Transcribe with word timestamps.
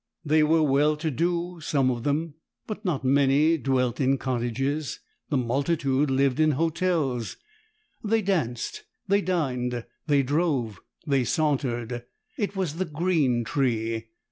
They 0.25 0.41
were 0.41 0.63
well 0.63 0.97
to 0.97 1.11
do, 1.11 1.59
some 1.61 1.91
of 1.91 2.01
them. 2.01 2.33
But 2.65 2.83
not 2.83 3.03
many 3.05 3.55
dwelt 3.59 4.01
in 4.01 4.17
cottages. 4.17 4.99
The 5.29 5.37
multitude 5.37 6.09
lived 6.09 6.39
in 6.39 6.53
hotels. 6.53 7.37
They 8.03 8.23
danced, 8.23 8.81
they 9.07 9.21
dined, 9.21 9.85
they 10.07 10.23
drove, 10.23 10.79
they 11.05 11.23
sauntered. 11.23 12.05
It 12.35 12.55
was 12.55 12.77
the 12.77 12.85
green 12.85 13.43
tree. 13.43 14.07